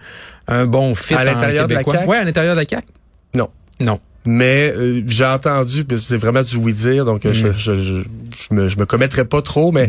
un 0.47 0.65
bon 0.65 0.95
fit 0.95 1.13
À 1.13 1.23
l'intérieur 1.23 1.67
de 1.67 1.75
la? 1.75 1.83
CAQ? 1.83 2.07
Ouais, 2.07 2.17
à 2.17 2.23
l'intérieur 2.23 2.55
de 2.55 2.61
la 2.61 2.67
CAQ. 2.67 2.87
Non. 3.35 3.49
Non. 3.79 3.99
Mais 4.25 4.73
euh, 4.75 5.01
j'ai 5.07 5.25
entendu, 5.25 5.85
puis 5.85 5.97
c'est 5.97 6.17
vraiment 6.17 6.43
du 6.43 6.57
oui-dire, 6.57 7.05
donc 7.05 7.25
euh, 7.25 7.33
je, 7.33 7.53
je, 7.53 7.79
je, 7.79 8.03
je 8.03 8.53
me, 8.53 8.67
je 8.67 8.77
me 8.77 8.85
commettrai 8.85 9.23
pas 9.23 9.41
trop, 9.41 9.71
mais... 9.71 9.87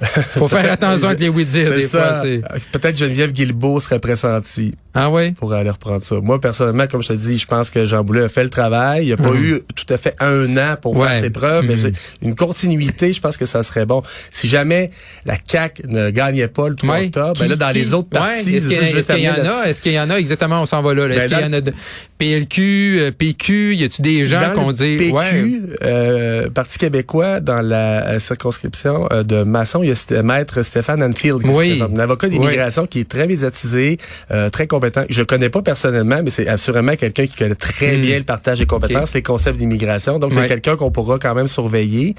Faut 0.36 0.48
faire 0.48 0.70
attention 0.70 1.06
avec 1.08 1.20
les 1.20 1.28
oui-dire 1.30 1.66
C'est 1.68 1.74
des 1.76 1.86
ça. 1.86 2.14
fois. 2.14 2.22
c'est- 2.22 2.42
Peut-être 2.72 2.96
Geneviève 2.98 3.32
Guilbeault 3.32 3.80
serait 3.80 3.98
pressentie 3.98 4.74
Ah 4.94 5.10
ouais? 5.10 5.32
pour 5.32 5.52
aller 5.54 5.70
reprendre 5.70 6.02
ça. 6.02 6.16
Moi, 6.16 6.38
personnellement, 6.40 6.86
comme 6.86 7.02
je 7.02 7.08
te 7.08 7.12
dis, 7.14 7.38
je 7.38 7.46
pense 7.46 7.70
que 7.70 7.86
Jean 7.86 8.04
Boulet 8.04 8.24
a 8.24 8.28
fait 8.28 8.42
le 8.44 8.50
travail. 8.50 9.06
Il 9.06 9.12
a 9.14 9.16
pas 9.16 9.32
eu 9.34 9.60
tout 9.74 9.92
à 9.94 9.96
fait 9.96 10.14
un 10.20 10.54
an 10.58 10.76
pour 10.80 10.94
Mhm. 10.94 11.00
Ouais. 11.00 11.08
faire 11.08 11.20
ses 11.22 11.30
preuves, 11.30 11.64
mais 11.66 11.76
Mhm. 11.76 11.92
une 12.22 12.34
continuité, 12.34 13.12
je 13.12 13.20
pense 13.20 13.36
que 13.38 13.46
ça 13.46 13.62
serait 13.62 13.86
bon. 13.86 14.02
Si 14.30 14.48
jamais 14.48 14.90
la 15.24 15.36
CAQ 15.46 15.84
ne 15.88 16.10
gagnait 16.10 16.48
pas 16.48 16.68
le 16.68 16.76
3 16.76 16.96
Ouais. 16.96 17.06
octobre, 17.06 17.32
ben 17.40 17.48
là, 17.48 17.56
dans 17.56 17.68
qui- 17.68 17.78
les 17.78 17.94
autres 17.94 18.08
ouais, 18.12 18.20
partis, 18.20 18.38
Est-ce 18.38 18.68
qu'il 18.68 18.72
y, 18.72 18.74
je 18.86 18.92
vais 18.92 19.00
est-ce 19.00 19.12
qu'il 19.12 19.24
y 19.24 19.28
en 19.30 19.32
a? 19.44 19.64
Est-ce 19.68 19.80
qu'il 19.82 19.92
y 19.92 20.00
en 20.00 20.10
a? 20.10 20.18
Exactement, 20.18 20.60
on 20.60 20.66
s'en 20.66 20.82
va 20.82 20.92
là. 20.94 21.08
là. 21.08 21.14
Est-ce 21.14 21.28
Ben, 21.28 21.36
qu'il 21.38 21.46
y 21.46 21.48
en 21.48 21.52
a 21.54 21.60
de 21.62 21.72
PLQ, 22.18 22.98
euh, 23.00 23.10
PQ? 23.12 23.74
Y 23.76 23.84
a-tu 23.84 24.02
des 24.02 24.26
gens 24.26 24.50
qu'on 24.54 24.72
dit... 24.72 24.96
PQ, 24.96 25.12
ouais? 25.14 25.60
euh, 25.82 26.50
Parti 26.50 26.78
québécois, 26.78 27.40
dans 27.40 27.60
la 27.62 28.06
euh, 28.08 28.18
circonscription 28.18 29.08
euh, 29.12 29.22
de 29.22 29.42
Masson, 29.42 29.82
il 29.86 30.14
y 30.14 30.18
a 30.18 30.22
Maître 30.22 30.62
Stéphane 30.62 31.02
Anfield 31.02 31.42
qui 31.42 31.48
Oui. 31.48 31.54
se 31.72 31.78
présente, 31.82 31.98
un 31.98 32.02
avocat 32.02 32.28
d'immigration 32.28 32.86
qui 32.86 33.00
est 33.00 33.08
très 33.08 33.26
médiatisé, 33.26 33.98
euh, 34.30 34.50
très 34.50 34.66
compétent. 34.66 35.02
Je 35.08 35.20
le 35.20 35.26
connais 35.26 35.48
pas 35.50 35.62
personnellement, 35.62 36.20
mais 36.22 36.30
c'est 36.30 36.48
assurément 36.48 36.96
quelqu'un 36.96 37.26
qui 37.26 37.34
connaît 37.36 37.54
très 37.54 37.96
Hmm. 37.96 38.00
bien 38.00 38.18
le 38.18 38.24
partage 38.24 38.58
des 38.58 38.66
compétences, 38.66 39.14
les 39.14 39.22
concepts 39.22 39.58
d'immigration. 39.58 40.18
Donc, 40.18 40.32
c'est 40.32 40.46
quelqu'un 40.48 40.76
qu'on 40.76 40.90
pourra 40.90 41.18
quand 41.18 41.34
même 41.34 41.48
surveiller. 41.48 42.14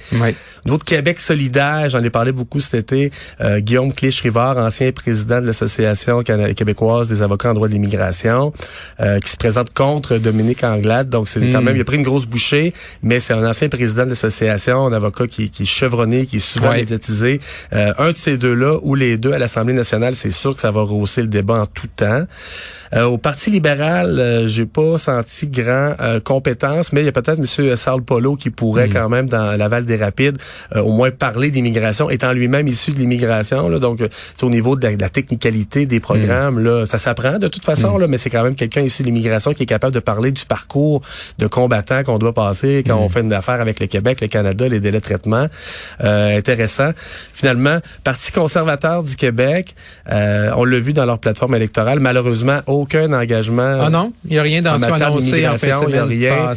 D'autres 0.65 0.85
Québec 0.85 1.19
solidaire, 1.19 1.89
j'en 1.89 2.03
ai 2.03 2.09
parlé 2.09 2.31
beaucoup 2.31 2.59
cet 2.59 2.73
été. 2.75 3.11
Euh, 3.41 3.59
Guillaume 3.59 3.91
Clich-Rivard, 3.93 4.57
ancien 4.57 4.91
président 4.91 5.41
de 5.41 5.45
l'Association 5.47 6.21
québécoise 6.23 7.07
des 7.09 7.21
avocats 7.21 7.51
en 7.51 7.53
droit 7.53 7.67
de 7.67 7.73
l'immigration, 7.73 8.53
euh, 8.99 9.19
qui 9.19 9.29
se 9.31 9.37
présente 9.37 9.73
contre 9.73 10.17
Dominique 10.17 10.63
Anglade. 10.63 11.09
Donc, 11.09 11.27
c'est 11.27 11.39
quand 11.49 11.61
Mm. 11.61 11.65
même, 11.65 11.75
il 11.75 11.81
a 11.81 11.85
pris 11.85 11.97
une 11.97 12.03
grosse 12.03 12.25
bouchée, 12.25 12.73
mais 13.03 13.19
c'est 13.19 13.33
un 13.33 13.45
ancien 13.47 13.69
président 13.69 14.03
de 14.05 14.09
l'association, 14.09 14.85
un 14.87 14.93
avocat 14.93 15.27
qui, 15.27 15.49
qui 15.49 15.63
est 15.63 15.65
chevronné, 15.65 16.25
qui 16.25 16.37
est 16.37 16.39
souvent 16.39 16.73
médiatisé. 16.73 17.39
Euh, 17.73 17.93
un 17.97 18.11
de 18.11 18.17
ces 18.17 18.37
deux-là, 18.37 18.77
ou 18.81 18.95
les 18.95 19.17
deux 19.17 19.33
à 19.33 19.39
l'Assemblée 19.39 19.73
nationale, 19.73 20.15
c'est 20.15 20.31
sûr 20.31 20.55
que 20.55 20.61
ça 20.61 20.71
va 20.71 20.81
rehausser 20.81 21.21
le 21.21 21.27
débat 21.27 21.55
en 21.55 21.65
tout 21.65 21.87
temps. 21.95 22.23
Euh, 22.95 23.03
au 23.03 23.17
Parti 23.17 23.49
libéral, 23.51 24.17
euh, 24.19 24.47
j'ai 24.47 24.65
pas 24.65 24.97
senti 24.97 25.47
grand 25.47 25.93
euh, 25.99 26.19
compétence, 26.19 26.93
mais 26.93 27.01
il 27.01 27.05
y 27.05 27.09
a 27.09 27.11
peut-être 27.11 27.39
M. 27.39 27.75
Charles 27.75 28.03
Polo 28.03 28.35
qui 28.35 28.49
pourrait 28.49 28.87
Mm. 28.87 28.93
quand 28.93 29.09
même 29.09 29.27
dans 29.27 29.57
Laval 29.57 29.85
des 29.85 29.95
Rapides 29.95 30.37
euh, 30.75 30.81
au 30.81 30.91
moins 30.91 31.11
parler 31.11 31.51
d'immigration, 31.51 32.09
étant 32.09 32.31
lui-même 32.31 32.67
issu 32.67 32.91
de 32.91 32.97
l'immigration. 32.97 33.69
Donc, 33.79 33.99
c'est 34.35 34.45
au 34.45 34.49
niveau 34.49 34.75
de 34.75 34.87
la, 34.87 34.95
de 34.95 35.01
la 35.01 35.09
technicalité 35.09 35.85
des 35.85 35.99
programmes, 35.99 36.59
là, 36.59 36.85
ça 36.85 36.97
s'apprend 36.97 37.39
de 37.39 37.47
toute 37.47 37.65
façon, 37.65 37.97
là, 37.97 38.07
mais 38.07 38.17
c'est 38.17 38.29
quand 38.29 38.43
même 38.43 38.55
quelqu'un 38.55 38.81
issu 38.81 39.03
de 39.03 39.07
l'immigration 39.07 39.51
qui 39.53 39.63
est 39.63 39.67
capable 39.67 39.93
de 39.93 39.99
parler 39.99 40.31
du 40.31 40.45
parcours 40.45 41.01
de 41.39 41.47
combattant 41.47 42.03
qu'on 42.03 42.17
doit 42.17 42.33
passer 42.33 42.83
quand 42.85 42.97
on 42.97 43.09
fait 43.09 43.21
une 43.21 43.33
affaire 43.33 43.59
avec 43.61 43.79
le 43.79 43.87
Québec, 43.87 44.21
le 44.21 44.27
Canada, 44.27 44.67
les 44.67 44.79
délais 44.79 44.99
de 44.99 45.03
traitement. 45.03 45.47
Euh, 46.03 46.37
intéressant. 46.37 46.91
Finalement, 47.33 47.46
Parti 48.03 48.31
conservateur 48.31 49.03
du 49.03 49.15
Québec, 49.15 49.75
euh, 50.11 50.51
on 50.55 50.65
l'a 50.65 50.79
vu 50.79 50.93
dans 50.93 51.05
leur 51.05 51.19
plateforme 51.19 51.55
électorale, 51.55 51.99
malheureusement, 51.99 52.59
aucun 52.67 53.11
engagement. 53.13 53.79
Ah 53.81 53.89
non? 53.89 54.13
Il 54.25 54.31
n'y 54.31 54.39
a 54.39 54.41
rien 54.41 54.61
dans 54.61 54.75
En 54.75 54.79
ce 54.79 54.85
qu'on 54.85 54.87
a 54.87 54.91
matière 54.91 55.07
annoncé 55.07 55.27
en 55.47 55.87
il 55.87 55.95
y 55.95 55.97
a 55.97 56.05
rien. 56.05 56.53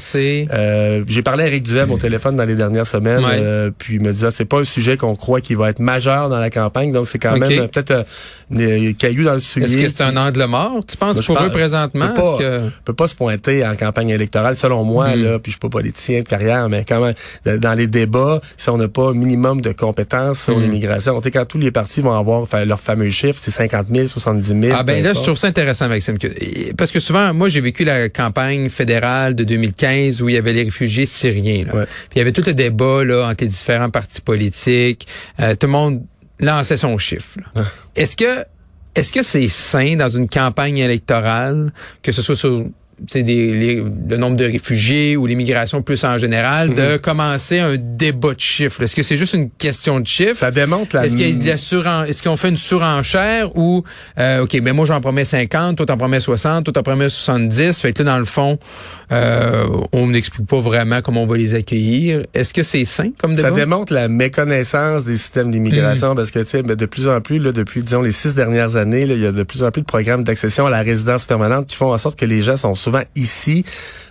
Euh, 0.53 1.05
j'ai 1.07 1.23
parlé 1.23 1.45
à 1.45 1.47
Eric 1.47 1.63
Duhem 1.63 1.91
au 1.91 1.99
téléphone 1.99 2.37
dans 2.37 2.45
les 2.45 2.55
dernières 2.55 2.87
semaines, 2.87 3.25
Ouais. 3.25 3.39
euh, 3.39 3.71
puis 3.77 3.97
il 3.97 4.03
me 4.03 4.13
disait 4.13 4.31
c'est 4.31 4.45
pas 4.45 4.59
un 4.59 4.65
sujet 4.65 4.97
qu'on 4.97 5.15
croit 5.15 5.41
qui 5.41 5.55
va 5.55 5.71
être 5.71 5.79
majeur 5.81 6.29
dans 6.29 6.39
la 6.41 6.51
campagne, 6.51 6.93
donc 6.93 7.07
c'est 7.09 7.19
quand 7.19 7.37
même 7.37 7.43
euh, 7.61 7.67
peut-être 7.69 7.91
euh, 7.91 8.03
des 8.51 8.95
cailloux 8.99 9.25
dans 9.25 9.33
le 9.33 9.37
Est-ce 9.39 9.53
soulier. 9.53 9.85
que 9.85 9.89
c'est 9.89 10.03
un 10.03 10.17
angle 10.17 10.45
mort, 10.47 10.81
tu 10.87 10.97
penses, 10.97 11.17
Moi, 11.17 11.25
pour 11.27 11.37
pense- 11.37 11.47
eux 11.47 11.51
présentement? 11.51 12.13
je 12.17 12.21
Est-ce 12.21 12.39
que... 12.39 12.71
Peux 12.85 12.93
pas 12.95 13.07
se 13.09 13.15
pointer 13.15 13.67
en 13.67 13.75
campagne 13.75 14.09
électorale, 14.11 14.57
selon 14.57 14.85
moi, 14.85 15.17
mm. 15.17 15.23
là, 15.23 15.39
puis 15.39 15.51
je 15.51 15.57
suis 15.57 15.61
pas 15.61 15.69
politicien 15.69 16.21
de 16.21 16.29
carrière, 16.29 16.69
mais 16.69 16.85
quand 16.89 17.01
même, 17.01 17.59
dans 17.59 17.75
les 17.75 17.87
débats, 17.87 18.41
si 18.57 18.71
on 18.71 18.77
n'a 18.79 18.89
pas 18.89 19.09
un 19.11 19.15
minimum 19.15 19.61
de 19.61 19.73
compétences 19.73 20.43
sur 20.45 20.57
mm. 20.59 20.63
L'immigration, 20.81 21.21
quand 21.21 21.45
tous 21.45 21.59
les 21.59 21.71
partis 21.71 22.01
vont 22.01 22.13
avoir 22.13 22.47
leur 22.65 22.81
fameux 22.81 23.11
chiffre, 23.11 23.39
c'est 23.41 23.51
50 23.51 23.87
000, 23.93 24.09
70 24.09 24.49
000. 24.49 24.75
Ah 24.77 24.83
ben 24.83 25.03
là, 25.03 25.13
je 25.15 25.21
trouve 25.21 25.37
ça 25.37 25.49
intéressant, 25.49 25.89
Maxime, 25.89 26.17
parce 26.77 26.91
que 26.91 27.01
souvent, 27.01 27.33
moi, 27.35 27.49
j'ai 27.49 27.61
vécu 27.61 27.85
la 27.85 28.09
campagne 28.09 28.69
fédérale 28.69 29.35
de 29.35 29.45
2015 29.45 30.23
où 30.23 30.29
il 30.29 30.35
y 30.35 30.39
avait 30.39 30.53
les 30.53 30.65
réfugiés 30.65 31.07
syriens. 31.07 31.65
Là. 31.65 31.87
Puis 31.87 32.17
il 32.17 32.19
y 32.19 32.23
avait 32.23 32.33
tout 32.33 32.43
le 32.47 32.55
débat 32.55 33.05
là, 33.05 33.29
entre 33.29 33.45
les 33.45 33.49
différents 33.49 33.91
partis 33.91 34.21
politiques. 34.21 35.07
Euh, 35.41 35.55
tout 35.55 35.67
le 35.67 35.73
monde 35.73 36.03
lançait 36.39 36.77
son 36.77 36.97
chiffre. 36.99 37.39
Ah. 37.55 37.61
Est-ce 37.97 38.17
que 38.17 38.45
est-ce 38.95 39.13
que 39.13 39.23
c'est 39.23 39.47
sain 39.47 39.97
dans 39.97 40.09
une 40.09 40.29
campagne 40.29 40.79
électorale, 40.79 41.73
que 42.03 42.11
ce 42.11 42.23
soit 42.23 42.35
sur 42.35 42.65
c'est 43.09 43.23
des, 43.23 43.83
le 44.09 44.17
nombre 44.17 44.37
de 44.37 44.45
réfugiés 44.45 45.17
ou 45.17 45.27
l'immigration 45.27 45.83
plus 45.83 46.05
en 46.05 46.19
général, 46.19 46.75
de 46.75 46.93
mhm. 46.93 46.99
commencer 46.99 47.59
un 47.59 47.77
débat 47.77 48.35
de 48.35 48.41
chiffres. 48.41 48.83
Est-ce 48.83 48.95
que 48.95 49.03
c'est 49.03 49.17
juste 49.17 49.35
une 49.35 49.51
question 49.51 50.01
de 50.01 50.07
chiffres? 50.07 50.37
Ça 50.37 50.51
démontre 50.51 50.97
la... 50.97 51.07
Est-ce 51.07 51.17
qu'il 51.17 51.43
y 51.45 51.51
a 51.51 51.55
est-ce 51.55 52.23
qu'on 52.23 52.37
fait 52.37 52.49
une 52.49 52.57
surenchère 52.57 53.57
ou, 53.57 53.85
euh, 54.19 54.43
OK, 54.43 54.61
ben 54.61 54.75
moi 54.75 54.87
j'en 54.87 55.01
promets 55.01 55.25
50, 55.25 55.77
toi 55.77 55.87
t'en 55.87 55.97
promets 55.97 56.21
60, 56.21 56.65
toi 56.65 56.73
t'en 56.73 56.83
promets 56.83 57.09
70. 57.09 57.81
Fait 57.81 57.93
que 57.93 58.03
là, 58.03 58.13
dans 58.13 58.19
le 58.19 58.25
fond, 58.25 58.59
euh, 59.13 59.67
on 59.93 60.09
n'explique 60.09 60.47
pas 60.47 60.59
vraiment 60.59 61.01
comment 61.03 61.23
on 61.23 61.27
va 61.27 61.37
les 61.37 61.55
accueillir. 61.55 62.25
Est-ce 62.35 62.55
que 62.55 62.63
c'est 62.63 62.85
sain 62.85 63.11
comme 63.19 63.35
débat? 63.35 63.49
Ça 63.49 63.55
démontre 63.55 63.93
la 63.93 64.09
méconnaissance 64.09 65.05
des 65.05 65.17
systèmes 65.17 65.51
d'immigration 65.51 66.11
mhm. 66.11 66.17
parce 66.17 66.31
que, 66.31 66.41
tu 66.41 66.49
sais, 66.49 66.63
ben, 66.63 66.77
de 66.77 66.87
plus 66.87 67.09
en 67.09 67.21
plus, 67.21 67.39
là, 67.39 67.53
depuis, 67.53 67.83
disons, 67.83 68.03
les 68.03 68.13
six 68.13 68.35
dernières 68.35 68.77
années, 68.77 69.07
là, 69.07 69.15
il 69.15 69.23
y 69.23 69.27
a 69.27 69.33
de 69.33 69.43
plus 69.43 69.65
en 69.65 69.71
plus 69.71 69.83
de 69.83 69.87
programmes 69.87 70.25
d'accession 70.25 70.67
à 70.67 70.71
la 70.71 70.83
résidence 70.83 71.27
permanente 71.27 71.67
qui 71.67 71.77
font 71.77 71.93
en 71.93 71.99
sorte 71.99 72.19
que 72.19 72.27
les 72.27 72.43
gens 72.43 72.57
sont 72.57 72.75
souvent 72.75 72.90
ici. 73.15 73.65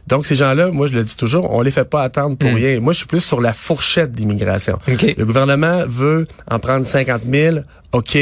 Donc, 0.10 0.26
ces 0.26 0.36
gens-là, 0.36 0.72
moi, 0.72 0.88
je 0.88 0.94
le 0.94 1.04
dis 1.04 1.16
toujours, 1.16 1.54
on 1.54 1.62
les 1.62 1.72
fait 1.72 1.86
pas 1.86 2.02
attendre 2.02 2.36
pour 2.36 2.50
hmm. 2.50 2.56
rien. 2.56 2.80
Moi, 2.80 2.94
je 2.94 2.98
suis 2.98 3.08
plus 3.08 3.24
sur 3.24 3.40
la 3.40 3.54
fourchette 3.54 4.12
d'immigration. 4.12 4.80
Le 4.88 5.24
gouvernement 5.24 5.84
veut 5.88 6.28
en 6.50 6.60
prendre 6.60 6.86
50 6.86 7.22
000. 7.32 7.58
OK, 7.92 8.20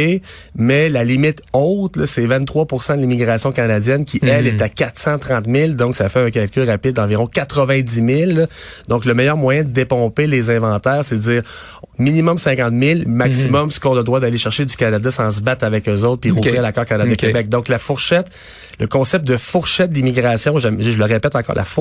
mais 0.56 0.88
la 0.88 1.04
limite 1.04 1.42
haute, 1.52 2.06
c'est 2.06 2.26
23% 2.26 2.96
de 2.96 3.02
l'immigration 3.02 3.52
canadienne 3.52 4.06
qui, 4.06 4.18
elle, 4.22 4.46
hmm. 4.46 4.56
est 4.56 4.62
à 4.62 4.70
430 4.70 5.46
000. 5.46 5.74
Donc, 5.74 5.96
ça 5.96 6.08
fait 6.08 6.22
un 6.22 6.32
calcul 6.32 6.64
rapide 6.64 6.94
d'environ 6.94 7.26
90 7.26 8.06
000. 8.36 8.48
Donc, 8.88 9.04
le 9.04 9.14
meilleur 9.14 9.36
moyen 9.36 9.64
de 9.64 9.70
dépomper 9.70 10.26
les 10.26 10.50
inventaires, 10.52 11.04
c'est 11.04 11.16
de 11.16 11.22
dire 11.22 11.42
minimum 12.00 12.38
50 12.38 12.74
000, 12.82 13.00
maximum 13.08 13.68
hmm. 13.68 13.72
ce 13.72 13.80
qu'on 13.82 13.94
a 13.94 13.98
le 13.98 14.04
droit 14.04 14.22
d'aller 14.22 14.38
chercher 14.38 14.66
du 14.66 14.76
Canada 14.78 15.12
sans 15.12 15.32
se 15.32 15.42
battre 15.42 15.66
avec 15.66 15.90
eux 15.90 16.04
autres 16.04 16.22
puis 16.22 16.32
rouvrir 16.32 16.62
l'accord 16.62 16.86
Canada-Québec. 16.86 17.50
Donc, 17.50 17.68
la 17.68 17.78
fourchette, 17.78 18.28
le 18.80 18.88
concept 18.88 19.26
de 19.26 19.36
fourchette 19.36 19.92
d'immigration, 19.92 20.60
je, 20.60 20.70
je, 20.80 20.98
le 20.98 21.06
répète 21.06 21.36
encore, 21.36 21.56
la 21.56 21.66
fourchette. 21.66 21.77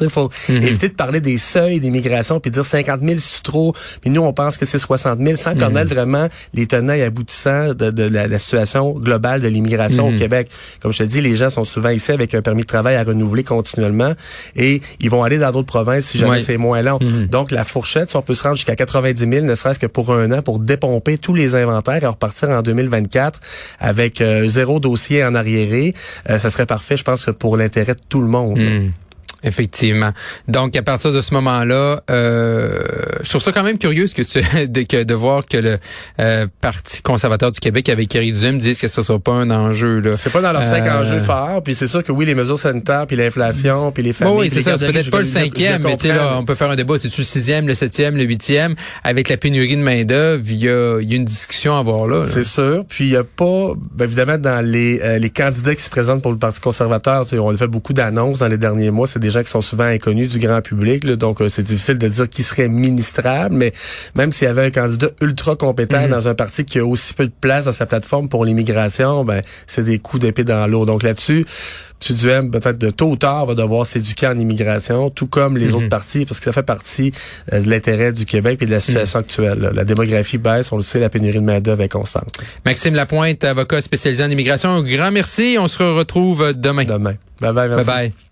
Il 0.00 0.08
faut 0.08 0.30
mhm. 0.48 0.62
éviter 0.62 0.88
de 0.88 0.94
parler 0.94 1.20
des 1.20 1.38
seuils 1.38 1.80
d'immigration 1.80 2.40
puis 2.40 2.50
dire 2.50 2.64
50 2.64 3.00
000 3.00 3.14
c'est 3.18 3.42
trop. 3.42 3.74
Mais 4.04 4.10
nous, 4.10 4.22
on 4.22 4.32
pense 4.32 4.56
que 4.56 4.66
c'est 4.66 4.78
60 4.78 5.18
000 5.18 5.36
sans 5.36 5.52
mhm. 5.52 5.58
connaître 5.58 5.94
vraiment 5.94 6.28
les 6.54 6.66
tenants 6.66 6.92
et 6.92 7.02
aboutissants 7.02 7.74
de, 7.74 8.02
la, 8.02 8.38
situation 8.38 8.92
globale 8.92 9.40
de 9.40 9.48
l'immigration 9.48 10.08
au 10.08 10.10
mhm. 10.10 10.18
Québec. 10.18 10.48
Comme 10.80 10.92
je 10.92 10.98
te 10.98 11.02
dis, 11.04 11.20
les 11.20 11.36
gens 11.36 11.50
sont 11.50 11.64
souvent 11.64 11.90
ici 11.90 12.12
avec 12.12 12.34
un 12.34 12.42
permis 12.42 12.62
de 12.62 12.66
travail 12.66 12.96
à 12.96 13.04
renouveler 13.04 13.44
continuellement 13.44 14.14
et 14.56 14.80
ils 15.00 15.10
vont 15.10 15.22
aller 15.22 15.38
dans 15.38 15.50
d'autres 15.50 15.66
provinces 15.66 16.06
si 16.06 16.18
jamais 16.18 16.40
c'est 16.40 16.56
moins 16.56 16.82
long. 16.82 16.98
Donc, 17.30 17.50
la 17.50 17.64
fourchette, 17.64 18.10
si 18.10 18.16
on 18.16 18.22
peut 18.22 18.34
se 18.34 18.42
rendre 18.42 18.56
jusqu'à 18.56 18.76
90 18.76 19.18
000, 19.18 19.46
ne 19.46 19.54
serait-ce 19.54 19.78
que 19.78 19.86
pour 19.86 20.12
un 20.12 20.30
an, 20.32 20.42
pour 20.42 20.58
dépomper 20.58 21.18
tous 21.18 21.34
les 21.34 21.54
inventaires 21.54 22.02
et 22.02 22.06
repartir 22.06 22.50
en 22.50 22.62
2024 22.62 23.40
avec 23.80 24.20
euh, 24.20 24.46
zéro 24.46 24.80
dossier 24.80 25.24
en 25.24 25.34
arriéré, 25.34 25.94
euh, 26.30 26.38
ça 26.38 26.50
serait 26.50 26.66
parfait, 26.66 26.96
je 26.96 27.04
pense, 27.04 27.28
pour 27.38 27.56
l'intérêt 27.56 27.94
de 27.94 28.00
tout 28.08 28.20
le 28.20 28.28
monde. 28.28 28.58
Effectivement. 29.42 30.10
Donc, 30.48 30.74
à 30.76 30.82
partir 30.82 31.12
de 31.12 31.20
ce 31.20 31.32
moment-là, 31.34 32.02
euh, 32.10 32.82
je 33.22 33.28
trouve 33.28 33.42
ça 33.42 33.52
quand 33.52 33.62
même 33.62 33.78
curieux 33.78 34.06
que 34.06 34.22
tu, 34.22 34.40
de, 34.68 34.82
que, 34.82 35.04
de 35.04 35.14
voir 35.14 35.46
que 35.46 35.56
le 35.56 35.78
euh, 36.20 36.46
Parti 36.60 37.02
conservateur 37.02 37.52
du 37.52 37.60
Québec 37.60 37.88
avec 37.88 38.14
Éric 38.14 38.34
Duhem 38.34 38.58
disent 38.58 38.80
que 38.80 38.88
ce 38.88 39.00
ne 39.00 39.04
sera 39.04 39.18
pas 39.18 39.32
un 39.32 39.50
enjeu. 39.50 40.00
Là. 40.00 40.12
C'est 40.16 40.32
pas 40.32 40.40
dans 40.40 40.52
leurs 40.52 40.64
cinq 40.64 40.86
euh, 40.86 41.00
enjeux 41.00 41.20
forts. 41.20 41.62
Puis 41.62 41.74
c'est 41.74 41.86
sûr 41.86 42.02
que 42.02 42.10
oui, 42.10 42.26
les 42.26 42.34
mesures 42.34 42.58
sanitaires, 42.58 43.06
puis 43.06 43.16
l'inflation, 43.16 43.92
puis 43.92 44.02
les 44.02 44.12
familles. 44.12 44.36
oui, 44.38 44.50
c'est 44.50 44.62
ça. 44.62 44.76
C'est 44.76 44.90
peut-être 44.90 45.10
pas 45.10 45.20
le 45.20 45.24
cinquième, 45.24 45.82
mais 45.82 45.96
tu 45.96 46.08
sais 46.08 46.14
là, 46.14 46.36
on 46.38 46.44
peut 46.44 46.54
faire 46.54 46.70
un 46.70 46.76
débat. 46.76 46.98
C'est-tu 46.98 47.20
le 47.20 47.26
sixième, 47.26 47.68
le 47.68 47.74
septième, 47.74 48.16
le 48.16 48.24
huitième? 48.24 48.74
Avec 49.04 49.28
la 49.28 49.36
pénurie 49.36 49.76
de 49.76 49.82
main 49.82 50.04
d'œuvre, 50.04 50.42
il 50.46 50.64
y 50.64 50.68
a, 50.68 51.00
y 51.00 51.12
a 51.12 51.16
une 51.16 51.24
discussion 51.24 51.76
à 51.76 51.80
avoir 51.80 52.08
là. 52.08 52.24
C'est 52.26 52.44
sûr. 52.44 52.84
Puis 52.88 53.06
il 53.06 53.12
y 53.12 53.16
a 53.16 53.24
pas, 53.24 53.72
ben, 53.94 54.04
évidemment, 54.04 54.38
dans 54.38 54.64
les 54.64 55.00
euh, 55.02 55.18
les 55.18 55.30
candidats 55.30 55.74
qui 55.74 55.82
se 55.82 55.90
présentent 55.90 56.22
pour 56.22 56.32
le 56.32 56.38
Parti 56.38 56.60
conservateur, 56.60 57.24
on 57.32 57.54
a 57.54 57.56
fait 57.56 57.66
beaucoup 57.66 57.92
d'annonces 57.92 58.38
dans 58.38 58.48
les 58.48 58.58
derniers 58.58 58.90
mois. 58.90 59.06
C'est 59.06 59.18
des 59.28 59.32
gens 59.32 59.42
qui 59.42 59.50
sont 59.50 59.60
souvent 59.60 59.84
inconnus 59.84 60.28
du 60.28 60.38
grand 60.38 60.62
public, 60.62 61.06
donc 61.06 61.40
euh, 61.40 61.48
c'est 61.48 61.62
difficile 61.62 61.98
de 61.98 62.08
dire 62.08 62.28
qui 62.28 62.42
serait 62.42 62.68
ministrable, 62.68 63.54
mais 63.54 63.72
même 64.14 64.32
s'il 64.32 64.46
y 64.46 64.50
avait 64.50 64.66
un 64.66 64.70
candidat 64.70 65.08
ultra 65.20 65.54
compétent 65.54 66.02
mhm. 66.02 66.10
dans 66.10 66.28
un 66.28 66.34
parti 66.34 66.64
qui 66.64 66.78
a 66.78 66.86
aussi 66.86 67.14
peu 67.14 67.26
de 67.26 67.32
place 67.40 67.66
dans 67.66 67.72
sa 67.72 67.86
plateforme 67.86 68.28
pour 68.28 68.44
l'immigration, 68.44 69.24
ben 69.24 69.42
c'est 69.66 69.84
des 69.84 69.98
coups 69.98 70.22
d'épée 70.22 70.44
dans 70.44 70.66
l'eau. 70.66 70.86
Donc 70.86 71.02
là-dessus, 71.02 71.44
M. 72.08 72.16
Duhem, 72.16 72.50
peut-être 72.50 72.78
de 72.78 72.90
tôt 72.90 73.10
ou 73.10 73.16
tard, 73.16 73.46
va 73.46 73.54
devoir 73.54 73.86
s'éduquer 73.86 74.28
en 74.28 74.38
immigration, 74.38 75.10
tout 75.10 75.26
comme 75.26 75.58
les 75.58 75.68
mhm. 75.68 75.74
autres 75.74 75.88
partis, 75.88 76.24
parce 76.24 76.40
que 76.40 76.44
ça 76.44 76.52
fait 76.52 76.62
partie 76.62 77.12
euh, 77.52 77.60
de 77.60 77.68
l'intérêt 77.68 78.12
du 78.12 78.24
Québec 78.24 78.60
et 78.62 78.66
de 78.66 78.70
la 78.70 78.80
situation 78.80 79.18
mhm. 79.18 79.24
actuelle. 79.24 79.70
La 79.74 79.84
démographie 79.84 80.38
baisse, 80.38 80.72
on 80.72 80.76
le 80.76 80.82
sait, 80.82 81.00
la 81.00 81.10
pénurie 81.10 81.40
de 81.40 81.44
main-d'œuvre 81.44 81.82
est 81.82 81.88
constante. 81.88 82.38
Maxime 82.64 82.94
Lapointe, 82.94 83.44
avocat 83.44 83.82
spécialisé 83.82 84.24
en 84.24 84.30
immigration, 84.30 84.70
un 84.70 84.82
grand 84.82 85.10
merci. 85.10 85.56
On 85.60 85.68
se 85.68 85.82
retrouve 85.82 86.54
demain. 86.54 86.84
Demain. 86.84 87.14
Bye 87.40 87.52
bye, 87.52 87.68
merci. 87.68 87.84
Bye 87.84 87.94
bye. 88.08 88.27